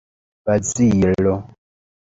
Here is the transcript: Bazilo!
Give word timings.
Bazilo! 0.45 1.35